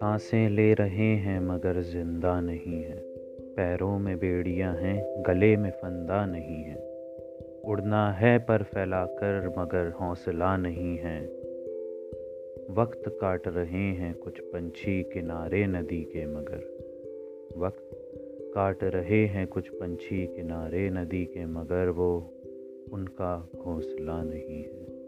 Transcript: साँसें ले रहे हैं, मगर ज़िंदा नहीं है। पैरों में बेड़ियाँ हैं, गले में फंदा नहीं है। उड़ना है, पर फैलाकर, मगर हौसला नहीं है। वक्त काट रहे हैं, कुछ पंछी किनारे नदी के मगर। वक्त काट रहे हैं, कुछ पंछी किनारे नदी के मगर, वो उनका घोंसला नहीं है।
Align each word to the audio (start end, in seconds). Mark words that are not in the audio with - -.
साँसें 0.00 0.48
ले 0.48 0.74
रहे 0.74 1.16
हैं, 1.16 1.40
मगर 1.40 1.80
ज़िंदा 1.80 2.40
नहीं 2.40 2.82
है। 2.82 2.96
पैरों 3.56 3.98
में 3.98 4.18
बेड़ियाँ 4.18 4.76
हैं, 4.76 5.22
गले 5.26 5.56
में 5.56 5.70
फंदा 5.70 6.26
नहीं 6.26 6.62
है। 6.62 6.76
उड़ना 7.64 8.12
है, 8.12 8.38
पर 8.38 8.62
फैलाकर, 8.62 9.54
मगर 9.58 9.90
हौसला 9.90 10.56
नहीं 10.56 10.96
है। 10.98 11.24
वक्त 12.70 13.02
काट 13.08 13.48
रहे 13.48 13.92
हैं, 13.92 14.14
कुछ 14.14 14.40
पंछी 14.40 15.02
किनारे 15.02 15.66
नदी 15.66 16.02
के 16.02 16.26
मगर। 16.26 16.78
वक्त 17.56 17.90
काट 18.54 18.84
रहे 18.84 19.26
हैं, 19.26 19.46
कुछ 19.46 19.68
पंछी 19.68 20.26
किनारे 20.26 20.90
नदी 20.90 21.24
के 21.24 21.46
मगर, 21.46 21.88
वो 21.88 22.34
उनका 22.92 23.48
घोंसला 23.56 24.22
नहीं 24.22 24.62
है। 24.64 25.01